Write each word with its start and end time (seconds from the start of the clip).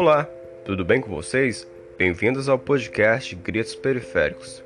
Olá, 0.00 0.28
tudo 0.64 0.84
bem 0.84 1.00
com 1.00 1.10
vocês? 1.10 1.66
Bem-vindos 1.98 2.48
ao 2.48 2.56
podcast 2.56 3.34
Gritos 3.34 3.74
Periféricos. 3.74 4.62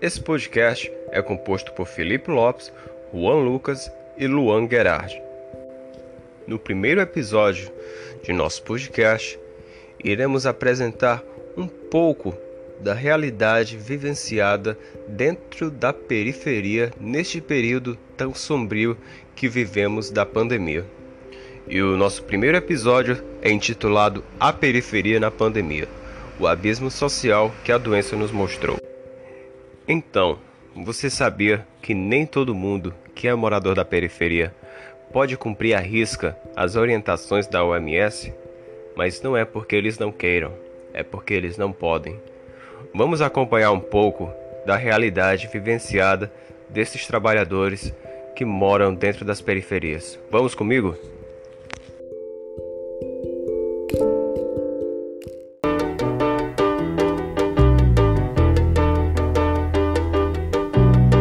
Esse 0.00 0.20
podcast 0.20 0.88
é 1.10 1.20
composto 1.20 1.72
por 1.72 1.84
Felipe 1.84 2.30
Lopes, 2.30 2.72
Juan 3.12 3.42
Lucas 3.42 3.90
e 4.16 4.28
Luan 4.28 4.68
Gerard. 4.70 5.20
No 6.46 6.60
primeiro 6.60 7.00
episódio 7.00 7.68
de 8.22 8.32
nosso 8.32 8.62
podcast, 8.62 9.36
iremos 10.04 10.46
apresentar 10.46 11.24
um 11.56 11.66
pouco 11.66 12.32
da 12.78 12.94
realidade 12.94 13.76
vivenciada 13.76 14.78
dentro 15.08 15.72
da 15.72 15.92
periferia 15.92 16.92
neste 17.00 17.40
período 17.40 17.98
tão 18.16 18.32
sombrio 18.32 18.96
que 19.34 19.48
vivemos 19.48 20.08
da 20.08 20.24
pandemia. 20.24 20.86
E 21.68 21.82
o 21.82 21.96
nosso 21.96 22.22
primeiro 22.22 22.56
episódio 22.56 23.22
é 23.42 23.50
intitulado 23.50 24.24
A 24.40 24.52
Periferia 24.52 25.20
na 25.20 25.30
Pandemia 25.30 25.88
o 26.38 26.46
abismo 26.46 26.90
social 26.90 27.52
que 27.64 27.72
a 27.72 27.78
doença 27.78 28.14
nos 28.14 28.30
mostrou. 28.30 28.78
Então, 29.86 30.38
você 30.74 31.10
sabia 31.10 31.66
que 31.82 31.94
nem 31.94 32.24
todo 32.24 32.54
mundo 32.54 32.94
que 33.14 33.26
é 33.26 33.34
morador 33.34 33.74
da 33.74 33.84
periferia 33.84 34.54
pode 35.12 35.36
cumprir 35.36 35.74
à 35.74 35.80
risca 35.80 36.36
as 36.54 36.76
orientações 36.76 37.46
da 37.46 37.64
OMS? 37.64 38.32
Mas 38.94 39.20
não 39.20 39.36
é 39.36 39.44
porque 39.44 39.74
eles 39.74 39.98
não 39.98 40.12
queiram, 40.12 40.52
é 40.92 41.02
porque 41.02 41.34
eles 41.34 41.56
não 41.56 41.72
podem. 41.72 42.20
Vamos 42.94 43.20
acompanhar 43.20 43.72
um 43.72 43.80
pouco 43.80 44.30
da 44.64 44.76
realidade 44.76 45.48
vivenciada 45.52 46.30
desses 46.68 47.06
trabalhadores 47.06 47.92
que 48.36 48.44
moram 48.44 48.94
dentro 48.94 49.24
das 49.24 49.40
periferias. 49.40 50.18
Vamos 50.30 50.54
comigo? 50.54 50.96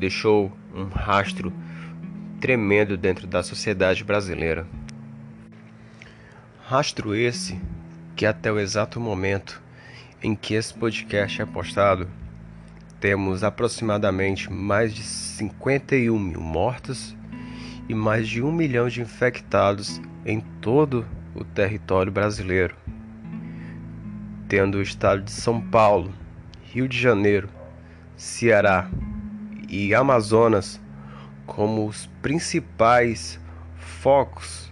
deixou 0.00 0.50
um 0.74 0.86
rastro 0.86 1.52
tremendo 2.40 2.96
dentro 2.96 3.26
da 3.26 3.42
sociedade 3.42 4.02
brasileira. 4.02 4.66
Rastro 6.66 7.14
esse 7.14 7.60
que 8.16 8.26
até 8.26 8.50
o 8.50 8.58
exato 8.58 8.98
momento 8.98 9.62
em 10.22 10.34
que 10.34 10.54
esse 10.54 10.74
podcast 10.74 11.40
é 11.40 11.46
postado, 11.46 12.08
temos 12.98 13.44
aproximadamente 13.44 14.52
mais 14.52 14.92
de 14.92 15.02
51 15.02 16.18
mil 16.18 16.40
mortos 16.40 17.16
e 17.88 17.94
mais 17.94 18.28
de 18.28 18.42
um 18.42 18.50
milhão 18.50 18.88
de 18.88 19.00
infectados 19.00 20.00
em 20.26 20.40
todo 20.60 21.06
o 21.34 21.44
território 21.44 22.10
brasileiro 22.10 22.74
tendo 24.50 24.78
o 24.78 24.82
estado 24.82 25.22
de 25.22 25.30
São 25.30 25.60
Paulo, 25.60 26.12
Rio 26.72 26.88
de 26.88 26.98
Janeiro, 26.98 27.48
Ceará 28.16 28.90
e 29.70 29.94
Amazonas 29.94 30.80
como 31.46 31.86
os 31.86 32.06
principais 32.20 33.40
focos 33.76 34.70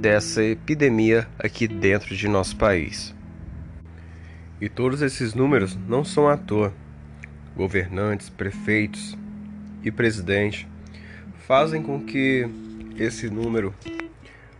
dessa 0.00 0.42
epidemia 0.42 1.26
aqui 1.38 1.66
dentro 1.66 2.14
de 2.14 2.28
nosso 2.28 2.56
país. 2.56 3.14
E 4.60 4.68
todos 4.68 5.02
esses 5.02 5.34
números 5.34 5.76
não 5.88 6.04
são 6.04 6.28
à 6.28 6.36
toa. 6.36 6.72
Governantes, 7.56 8.28
prefeitos 8.28 9.16
e 9.82 9.90
presidente 9.90 10.68
fazem 11.46 11.82
com 11.82 12.00
que 12.00 12.48
esse 12.96 13.28
número 13.28 13.74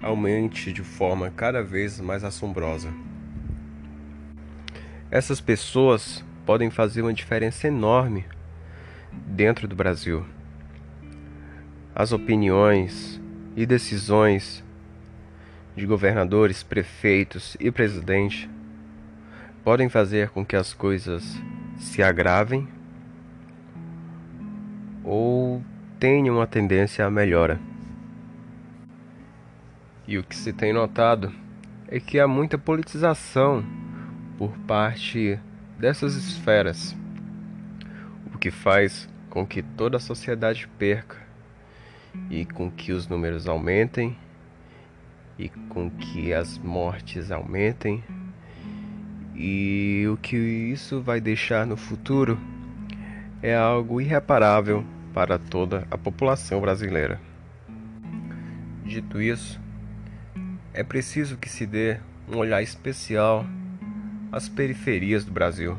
aumente 0.03 0.73
de 0.73 0.83
forma 0.83 1.31
cada 1.31 1.63
vez 1.63 2.01
mais 2.01 2.25
assombrosa. 2.25 2.93
Essas 5.11 5.41
pessoas 5.41 6.25
podem 6.45 6.71
fazer 6.71 7.03
uma 7.03 7.15
diferença 7.15 7.69
enorme 7.69 8.25
dentro 9.27 9.67
do 9.67 9.75
Brasil. 9.77 10.25
As 11.95 12.13
opiniões 12.13 13.21
e 13.57 13.65
decisões 13.65 14.65
de 15.77 15.87
governadores, 15.87 16.63
prefeitos 16.63 17.57
e 17.59 17.71
presidente 17.71 18.49
podem 19.63 19.89
fazer 19.89 20.29
com 20.31 20.45
que 20.45 20.57
as 20.57 20.73
coisas 20.73 21.41
se 21.77 22.03
agravem 22.03 22.69
ou 25.03 25.63
tenham 25.99 26.37
uma 26.37 26.47
tendência 26.47 27.05
à 27.05 27.11
melhora. 27.11 27.59
E 30.07 30.19
o 30.19 30.23
que 30.23 30.37
se 30.37 30.53
tem 30.53 30.73
notado 30.73 31.33
é 31.89 31.99
que 31.99 32.21
há 32.21 32.29
muita 32.29 32.59
politização 32.59 33.65
por 34.37 34.51
parte 34.67 35.39
dessas 35.79 36.15
esferas, 36.15 36.97
que 38.45 38.51
faz 38.51 39.09
com 39.31 39.47
que 39.47 39.63
toda 39.63 39.97
a 39.97 40.01
sociedade 40.01 40.69
perca 40.79 41.17
e 42.29 42.45
com 42.45 42.71
que 42.71 42.93
os 42.93 43.09
números 43.09 43.49
aumentem 43.49 44.19
e 45.39 45.49
com 45.49 45.89
que 45.89 46.35
as 46.35 46.59
mortes 46.59 47.31
aumentem. 47.31 48.05
E 49.35 50.05
o 50.13 50.19
que 50.19 50.37
isso 50.37 51.01
vai 51.01 51.23
deixar 51.23 51.67
no 51.67 51.75
futuro 51.75 52.39
é 53.41 53.57
algo 53.57 53.99
irreparável 53.99 54.85
para 55.15 55.39
toda 55.39 55.89
a 55.91 55.97
população 55.97 56.61
brasileira. 56.61 57.19
Dito 58.85 59.23
isso, 59.23 59.59
é 60.75 60.85
preciso 60.85 61.39
que 61.39 61.49
se 61.49 61.65
dê 61.65 61.97
um 62.31 62.37
olhar 62.37 62.63
especial 62.63 63.47
as 64.31 64.51
periferias 64.51 65.25
do 65.25 65.33
Brasil. 65.33 65.79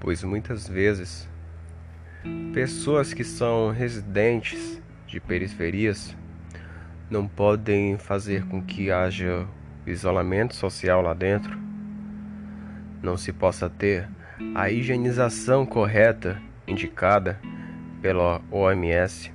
Pois 0.00 0.24
muitas 0.24 0.66
vezes 0.66 1.28
pessoas 2.52 3.12
que 3.12 3.22
são 3.22 3.70
residentes 3.70 4.82
de 5.06 5.20
periferias 5.20 6.16
não 7.10 7.28
podem 7.28 7.98
fazer 7.98 8.46
com 8.46 8.62
que 8.62 8.90
haja 8.90 9.46
isolamento 9.86 10.54
social 10.54 11.02
lá 11.02 11.12
dentro, 11.12 11.58
não 13.02 13.16
se 13.16 13.32
possa 13.32 13.68
ter 13.68 14.08
a 14.54 14.70
higienização 14.70 15.66
correta 15.66 16.40
indicada 16.66 17.38
pela 18.00 18.40
OMS. 18.50 19.32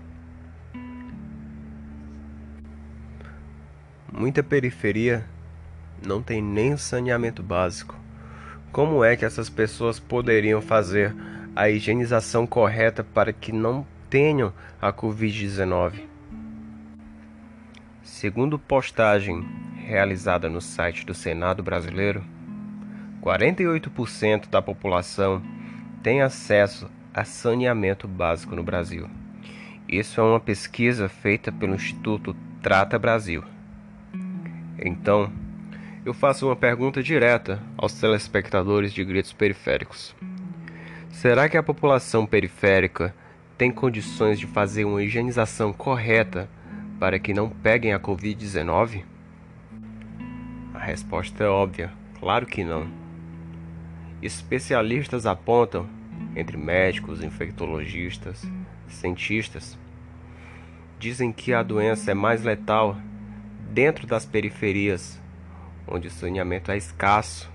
Muita 4.11 4.41
periferia 4.41 5.25
não 6.05 6.23
tem 6.23 6.41
nem 6.41 6.77
saneamento 6.77 7.43
básico. 7.43 8.04
Como 8.75 9.05
é 9.05 9.15
que 9.15 9.23
essas 9.23 9.49
pessoas 9.49 10.01
poderiam 10.01 10.61
fazer 10.61 11.15
a 11.55 11.69
higienização 11.69 12.45
correta 12.45 13.05
para 13.05 13.31
que 13.31 13.53
não 13.53 13.87
tenham 14.09 14.51
a 14.81 14.91
Covid-19? 14.91 16.01
Segundo 18.03 18.59
postagem 18.59 19.47
realizada 19.77 20.49
no 20.49 20.59
site 20.59 21.05
do 21.05 21.13
Senado 21.13 21.63
Brasileiro, 21.63 22.21
48% 23.21 24.49
da 24.49 24.61
população 24.61 25.41
tem 26.03 26.21
acesso 26.21 26.91
a 27.13 27.23
saneamento 27.23 28.09
básico 28.09 28.57
no 28.57 28.61
Brasil. 28.61 29.09
Isso 29.87 30.19
é 30.19 30.23
uma 30.25 30.39
pesquisa 30.41 31.07
feita 31.07 31.49
pelo 31.49 31.75
Instituto 31.75 32.35
Trata 32.61 32.99
Brasil. 32.99 33.41
Então, 34.77 35.31
eu 36.05 36.13
faço 36.13 36.45
uma 36.45 36.55
pergunta 36.55 37.01
direta 37.01 37.59
aos 37.75 37.93
telespectadores 37.93 38.93
de 38.93 39.03
gritos 39.03 39.33
periféricos. 39.33 40.15
Será 41.09 41.49
que 41.49 41.57
a 41.57 41.63
população 41.63 42.27
periférica 42.27 43.13
tem 43.57 43.71
condições 43.71 44.37
de 44.37 44.45
fazer 44.45 44.85
uma 44.85 45.01
higienização 45.01 45.73
correta 45.73 46.47
para 46.99 47.17
que 47.17 47.33
não 47.33 47.49
peguem 47.49 47.91
a 47.91 47.99
Covid-19? 47.99 49.03
A 50.75 50.79
resposta 50.79 51.43
é 51.43 51.47
óbvia: 51.47 51.91
claro 52.19 52.45
que 52.45 52.63
não. 52.63 52.87
Especialistas 54.21 55.25
apontam, 55.25 55.89
entre 56.35 56.55
médicos, 56.55 57.23
infectologistas, 57.23 58.47
cientistas, 58.87 59.75
dizem 60.99 61.31
que 61.31 61.51
a 61.51 61.63
doença 61.63 62.11
é 62.11 62.13
mais 62.13 62.43
letal 62.43 62.95
dentro 63.71 64.05
das 64.05 64.23
periferias 64.23 65.19
onde 65.87 66.07
o 66.07 66.11
saneamento 66.11 66.71
é 66.71 66.77
escasso 66.77 67.51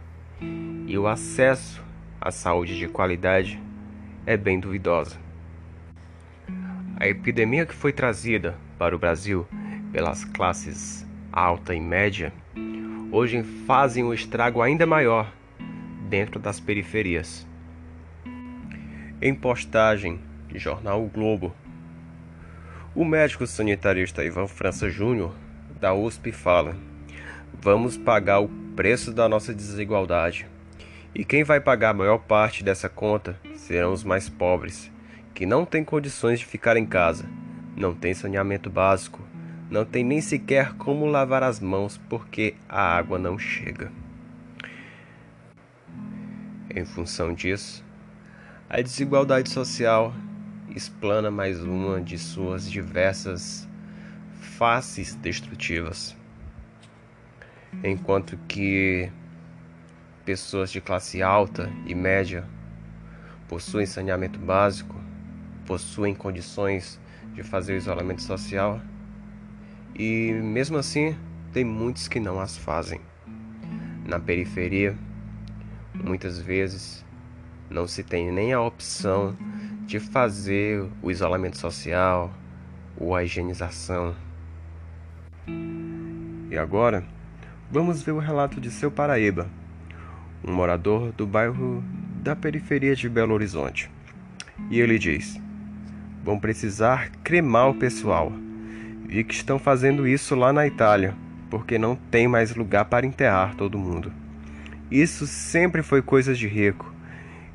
e 0.87 0.97
o 0.97 1.07
acesso 1.07 1.83
à 2.21 2.31
saúde 2.31 2.79
de 2.79 2.89
qualidade 2.89 3.61
é 4.27 4.37
bem 4.37 4.61
duvidosa. 4.61 5.17
A 6.99 7.09
epidemia 7.09 7.65
que 7.65 7.75
foi 7.75 7.93
trazida 7.93 8.57
para 8.79 8.95
o 8.95 8.99
Brasil 8.99 9.47
pelas 9.93 10.25
classes 10.25 11.07
alta 11.33 11.75
e 11.75 11.81
média 11.81 12.33
hoje 13.11 13.43
fazem 13.67 14.05
um 14.05 14.15
estrago 14.15 14.63
ainda 14.63 14.87
maior 14.87 15.33
dentro 16.09 16.39
das 16.39 16.61
periferias. 16.61 17.47
Em 19.23 19.35
postagem 19.35 20.21
de 20.49 20.59
jornal 20.59 21.05
o 21.05 21.09
Globo, 21.09 21.55
o 22.95 23.05
médico 23.05 23.47
sanitarista 23.47 24.25
Ivan 24.25 24.47
França 24.47 24.91
Júnior 24.91 25.35
da 25.81 25.95
USP 25.95 26.33
fala: 26.33 26.77
Vamos 27.55 27.97
pagar 27.97 28.41
o 28.41 28.49
preço 28.77 29.13
da 29.13 29.29
nossa 29.29 29.55
desigualdade. 29.55 30.47
E 31.15 31.25
quem 31.25 31.43
vai 31.43 31.61
pagar 31.61 31.91
a 31.91 31.95
maior 31.95 32.19
parte 32.19 32.63
dessa 32.63 32.89
conta 32.89 33.39
serão 33.57 33.93
os 33.93 34.05
mais 34.05 34.29
pobres, 34.29 34.91
que 35.35 35.45
não 35.45 35.65
têm 35.65 35.85
condições 35.85 36.39
de 36.39 36.47
ficar 36.47 36.77
em 36.77 36.87
casa, 36.87 37.29
não 37.77 37.95
têm 37.95 38.15
saneamento 38.15 38.71
básico, 38.71 39.21
não 39.71 39.85
tem 39.85 40.05
nem 40.05 40.21
sequer 40.21 40.75
como 40.75 41.07
lavar 41.07 41.43
as 41.43 41.61
mãos 41.61 42.01
porque 42.09 42.55
a 42.69 42.97
água 42.97 43.19
não 43.19 43.39
chega. 43.39 43.91
Em 46.75 46.85
função 46.85 47.35
disso, 47.35 47.85
a 48.69 48.81
desigualdade 48.81 49.51
social 49.51 50.15
explana 50.75 51.31
mais 51.31 51.61
uma 51.63 52.01
de 52.01 52.17
suas 52.17 52.71
diversas 52.71 53.69
faces 54.41 55.15
destrutivas. 55.17 56.20
Enquanto 57.85 58.37
que 58.49 59.11
pessoas 60.25 60.71
de 60.71 60.81
classe 60.81 61.23
alta 61.23 61.73
e 61.87 61.95
média 61.95 62.45
possuem 63.49 63.87
saneamento 63.87 64.39
básico, 64.39 64.95
possuem 65.67 66.15
condições 66.15 67.01
de 67.35 67.43
fazer 67.43 67.77
isolamento 67.77 68.23
social, 68.23 68.81
e 69.95 70.33
mesmo 70.33 70.77
assim, 70.79 71.17
tem 71.53 71.65
muitos 71.65 72.09
que 72.09 72.21
não 72.21 72.41
as 72.41 72.57
fazem. 72.57 73.01
Na 74.07 74.19
periferia, 74.19 74.97
muitas 75.95 76.39
vezes 76.41 77.05
não 77.69 77.87
se 77.87 78.03
tem 78.03 78.31
nem 78.33 78.53
a 78.53 78.61
opção 78.61 79.37
de 79.87 80.01
fazer 80.01 80.89
o 81.03 81.11
isolamento 81.11 81.59
social 81.59 82.33
ou 82.97 83.15
a 83.15 83.25
higienização. 83.25 84.15
E 86.51 86.57
agora, 86.57 87.05
vamos 87.71 88.03
ver 88.03 88.13
o 88.13 88.19
relato 88.19 88.61
de 88.61 88.71
seu 88.71 88.91
Paraíba, 88.91 89.49
um 90.45 90.53
morador 90.53 91.13
do 91.13 91.27
bairro 91.27 91.83
da 92.23 92.35
periferia 92.35 92.97
de 92.97 93.09
Belo 93.09 93.35
Horizonte. 93.35 93.91
E 94.71 94.81
ele 94.81 94.99
diz: 94.99 95.41
Vão 96.25 96.39
precisar 96.39 97.11
cremar 97.23 97.71
o 97.71 97.75
pessoal 97.75 98.33
Vi 99.11 99.25
que 99.25 99.35
estão 99.35 99.59
fazendo 99.59 100.07
isso 100.07 100.37
lá 100.37 100.53
na 100.53 100.69
Itália, 100.69 101.17
porque 101.51 101.77
não 101.77 101.97
tem 101.97 102.29
mais 102.29 102.55
lugar 102.55 102.85
para 102.85 103.05
enterrar 103.05 103.57
todo 103.57 103.77
mundo. 103.77 104.13
Isso 104.89 105.27
sempre 105.27 105.83
foi 105.83 106.01
coisa 106.01 106.33
de 106.33 106.47
rico. 106.47 106.95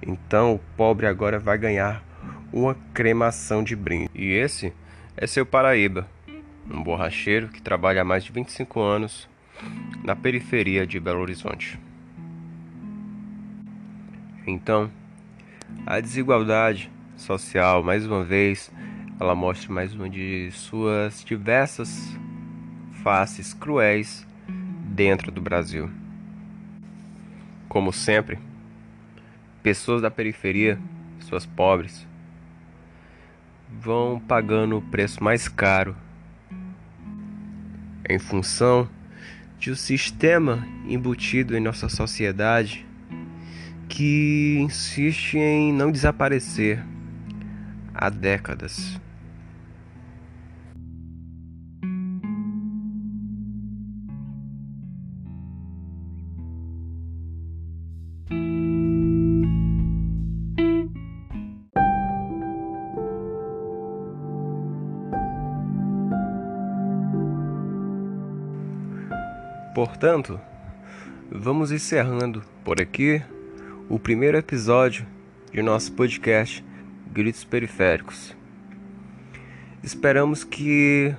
Então 0.02 0.56
o 0.56 0.60
pobre 0.76 1.08
agora 1.08 1.40
vai 1.40 1.58
ganhar 1.58 2.04
uma 2.52 2.76
cremação 2.94 3.64
de 3.64 3.74
brinde. 3.74 4.10
E 4.14 4.34
esse 4.34 4.74
é 5.16 5.26
seu 5.26 5.46
Paraíba, 5.46 6.06
um 6.70 6.84
borracheiro 6.84 7.48
que 7.48 7.62
trabalha 7.62 8.02
há 8.02 8.04
mais 8.04 8.26
de 8.26 8.34
25 8.34 8.82
anos 8.82 9.30
na 10.04 10.16
periferia 10.16 10.86
de 10.86 11.00
Belo 11.00 11.22
Horizonte. 11.22 11.80
Então, 14.46 14.92
a 15.86 16.00
desigualdade 16.00 16.92
social, 17.18 17.84
mais 17.84 18.06
uma 18.06 18.24
vez, 18.24 18.72
ela 19.20 19.34
mostra 19.34 19.74
mais 19.74 19.94
uma 19.94 20.10
de 20.10 20.50
suas 20.52 21.24
diversas 21.24 22.18
faces 23.02 23.54
cruéis 23.54 24.26
dentro 24.86 25.32
do 25.32 25.42
Brasil. 25.42 25.90
Como 27.68 27.92
sempre, 27.92 28.38
pessoas 29.64 30.02
da 30.02 30.12
periferia, 30.12 30.80
pessoas 31.18 31.46
pobres, 31.46 32.08
vão 33.80 34.20
pagando 34.20 34.78
o 34.78 34.82
preço 34.82 35.24
mais 35.24 35.48
caro 35.48 35.96
em 38.08 38.20
função 38.20 38.88
de 39.60 39.72
um 39.72 39.76
sistema 39.76 40.68
embutido 40.88 41.56
em 41.56 41.60
nossa 41.60 41.90
sociedade 41.90 42.86
que 43.88 44.58
insiste 44.60 45.38
em 45.38 45.72
não 45.72 45.92
desaparecer 45.92 46.84
há 47.94 48.10
décadas. 48.10 49.00
Portanto, 69.86 70.42
vamos 71.32 71.72
encerrando 71.72 72.42
por 72.64 72.82
aqui 72.82 73.22
o 73.88 74.00
primeiro 74.00 74.36
episódio 74.36 75.06
de 75.54 75.62
nosso 75.62 75.92
podcast 75.92 76.66
Gritos 77.14 77.44
Periféricos. 77.44 78.36
Esperamos 79.84 80.44
que 80.44 81.14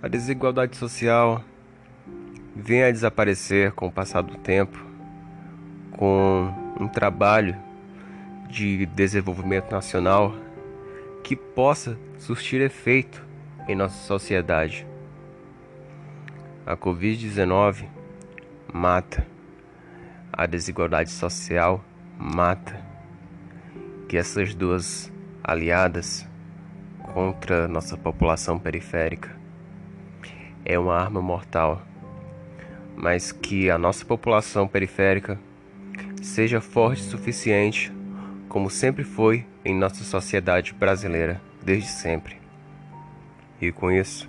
a 0.00 0.06
desigualdade 0.06 0.76
social 0.76 1.42
venha 2.54 2.86
a 2.86 2.92
desaparecer 2.92 3.72
com 3.72 3.88
o 3.88 3.92
passar 3.92 4.22
do 4.22 4.38
tempo, 4.38 4.78
com 5.90 6.54
um 6.78 6.86
trabalho 6.86 7.56
de 8.48 8.86
desenvolvimento 8.86 9.72
nacional 9.72 10.32
que 11.24 11.34
possa 11.34 11.98
surtir 12.18 12.60
efeito 12.60 13.26
em 13.66 13.74
nossa 13.74 13.98
sociedade. 14.06 14.86
A 16.66 16.76
Covid-19 16.76 17.86
mata. 18.72 19.26
A 20.32 20.46
desigualdade 20.46 21.10
social 21.10 21.82
mata. 22.18 22.78
Que 24.08 24.16
essas 24.16 24.54
duas 24.54 25.10
aliadas 25.42 26.28
contra 27.14 27.66
nossa 27.66 27.96
população 27.96 28.58
periférica 28.58 29.34
é 30.64 30.78
uma 30.78 30.94
arma 30.94 31.22
mortal, 31.22 31.82
mas 32.96 33.32
que 33.32 33.70
a 33.70 33.78
nossa 33.78 34.04
população 34.04 34.68
periférica 34.68 35.38
seja 36.22 36.60
forte 36.60 37.02
o 37.02 37.04
suficiente, 37.06 37.90
como 38.48 38.68
sempre 38.68 39.02
foi 39.02 39.46
em 39.64 39.74
nossa 39.74 40.04
sociedade 40.04 40.74
brasileira 40.74 41.40
desde 41.62 41.88
sempre. 41.88 42.36
E 43.60 43.72
com 43.72 43.90
isso, 43.90 44.28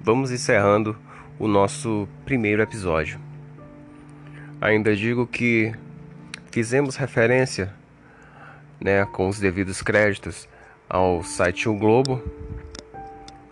vamos 0.00 0.30
encerrando 0.30 0.96
o 1.38 1.46
nosso 1.46 2.08
primeiro 2.24 2.60
episódio. 2.62 3.20
Ainda 4.60 4.94
digo 4.96 5.26
que 5.26 5.72
fizemos 6.50 6.96
referência, 6.96 7.72
né, 8.80 9.04
com 9.04 9.28
os 9.28 9.38
devidos 9.38 9.80
créditos, 9.80 10.48
ao 10.88 11.22
site 11.22 11.68
O 11.68 11.74
Globo, 11.74 12.22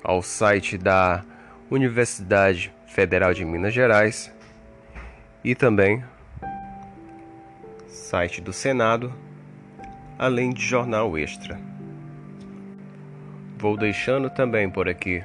ao 0.03 0.21
site 0.23 0.77
da 0.77 1.25
Universidade 1.71 2.73
Federal 2.89 3.33
de 3.33 3.45
Minas 3.45 3.73
Gerais 3.73 4.33
e 5.45 5.55
também 5.55 6.03
site 7.87 8.41
do 8.41 8.53
Senado, 8.53 9.13
além 10.19 10.53
de 10.53 10.63
jornal 10.63 11.17
extra. 11.17 11.59
Vou 13.59 13.77
deixando 13.77 14.29
também 14.29 14.69
por 14.69 14.89
aqui 14.89 15.23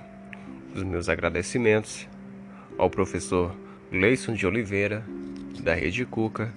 os 0.75 0.84
meus 0.84 1.10
agradecimentos 1.10 2.08
ao 2.77 2.89
professor 2.89 3.55
Gleison 3.91 4.33
de 4.33 4.45
Oliveira, 4.47 5.03
da 5.61 5.73
Rede 5.73 6.05
Cuca, 6.05 6.51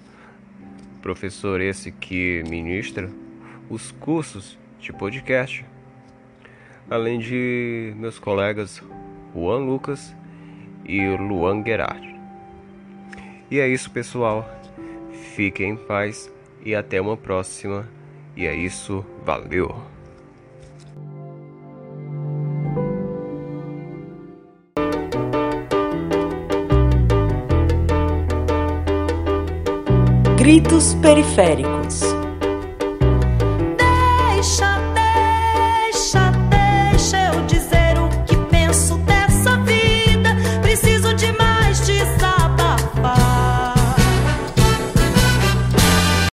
professor 1.01 1.61
esse 1.61 1.91
que 1.91 2.43
ministra 2.47 3.09
os 3.69 3.91
cursos 3.91 4.57
de 4.79 4.91
podcast, 4.93 5.65
além 6.89 7.19
de 7.19 7.93
meus 7.97 8.19
colegas 8.19 8.81
Juan 9.33 9.65
Lucas 9.65 10.15
e 10.85 11.07
Luan 11.17 11.63
Gerard. 11.63 12.15
E 13.49 13.59
é 13.59 13.67
isso, 13.67 13.91
pessoal. 13.91 14.49
Fiquem 15.35 15.71
em 15.71 15.75
paz 15.77 16.31
e 16.63 16.73
até 16.73 16.99
uma 16.99 17.17
próxima. 17.17 17.87
E 18.35 18.45
é 18.45 18.55
isso, 18.55 19.05
valeu! 19.23 19.94
Gritos 30.45 30.95
Periféricos. 31.01 32.14